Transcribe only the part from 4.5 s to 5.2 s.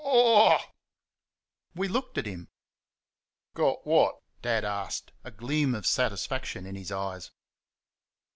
asked,